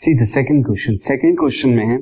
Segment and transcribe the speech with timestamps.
[0.00, 1.96] See the second question second question में है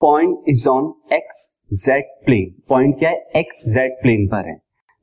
[0.00, 1.42] point is on X
[1.84, 3.16] Z plane point क्या है?
[3.36, 4.54] X Z plane पर है.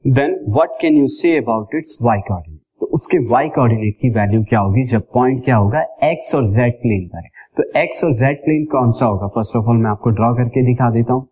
[0.05, 4.43] Then what can you say about its Y coordinate तो उसके Y coordinate की वैल्यू
[4.43, 4.83] क्या होगी?
[4.83, 5.81] जब पॉइंट क्या होगा?
[6.03, 7.29] एक्स और जेड प्लेन पर है.
[7.57, 9.27] तो एक्स और जेड प्लेन कौन सा होगा?
[9.27, 11.27] फ़र्स्ट ऑफ़ ऑल मैं आपको ड्रॉ करके दिखा देता हूँ.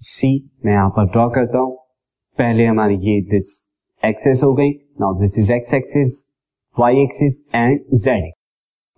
[0.00, 0.32] सी
[0.64, 1.76] मैं यहाँ पर ड्रॉ करता हूँ.
[2.38, 3.52] पहले हमारी ये दिस
[4.02, 4.70] एक्सेस हो गई.
[5.00, 6.26] Now this is X axis
[6.76, 8.32] Y axis and Z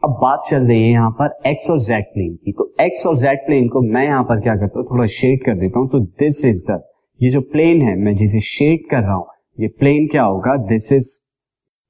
[0.02, 3.16] अब बात चल रही है यहाँ पर एक्स और जेड प्लेन की। तो एक्स और
[3.16, 6.00] जेड प्लेन को मैं यहाँ पर क्या करता हूँ थोड़ा शेड कर देता हूँ। तो
[6.00, 6.80] दिस इज़ द
[7.20, 9.26] ये जो प्लेन है मैं जिसे शेड कर रहा हूँ
[9.60, 10.56] ये प्लेन क्या होगा?
[10.68, 11.18] दिस इज़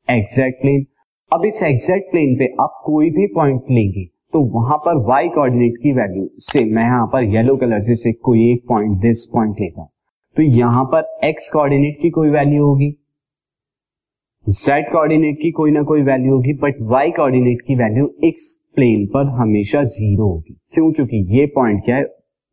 [0.08, 0.86] एग्जैक्ट प्लेन
[1.32, 5.76] अब इस एग्जैक्ट प्लेन पे आप कोई भी पॉइंट लेंगे तो वहाँ पर वाई कोऑर्डिनेट
[5.82, 9.60] की वैल्यू से मैं यहाँ पर येलो कलर से, से कोई एक पॉइंट दिस पॉइंट
[9.60, 9.88] लेता हूँ।
[10.36, 12.90] तो यहाँ पर एक्स कोऑर्डिनेट की कोई वैल्यू होगी।
[14.48, 19.06] जेड कोऑर्डिनेट की कोई ना कोई वैल्यू होगी बट वाई कोऑर्डिनेट की वैल्यू एक्स प्लेन
[19.06, 20.90] पर हमेशा ज़ीरो होगी। क्यों?
[20.92, 22.04] क्योंकि ये पॉइंट क्या है?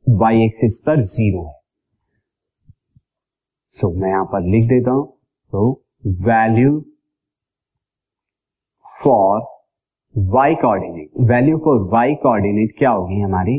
[0.08, 1.54] वाई एक्सिस पर ज़ीरो है।
[3.74, 5.06] सो so, मैं यहाँ पर लिख देता हूँ।
[5.54, 5.72] तो
[6.28, 6.80] value
[9.04, 9.42] for
[10.16, 13.58] Y coordinate value for Y coordinate क्या होगी हमारी?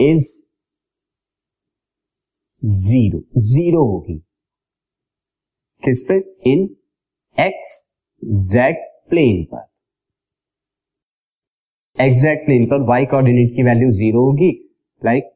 [0.00, 0.32] इज़
[2.64, 4.20] ज़ीरो ज़ीरो होगी।
[5.82, 6.16] किस पे?
[6.46, 6.68] इन
[7.38, 7.74] एक्स
[8.46, 8.76] जेड
[9.10, 9.68] प्लेन पर।
[11.98, 14.50] एक्सैक्ट प्लेन पर वाई कोऑर्डिनेट की वैल्यू ज़ीरो होगी।
[15.02, 15.30] लाइक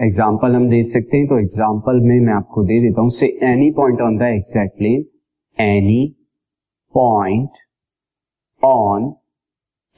[0.00, 3.70] एग्ज़ाम्पल हम दे सकते हैं तो एग्ज़ाम्पल में मैं आपको दे देता हूँ say any
[3.72, 5.04] point on the exact plane
[5.58, 6.06] any
[6.94, 7.58] point
[8.62, 9.12] on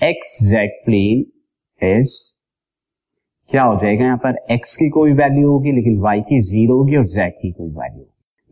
[0.00, 1.24] exact plane
[1.80, 2.14] is
[3.50, 4.36] क्या हो जाएगा यहाँ पर?
[4.50, 7.98] एक्स की कोई वैल्यू होगी, लेकिन वाई की ज़ीरो होगी और जेड की कोई वैल्यू
[7.98, 8.15] होगी।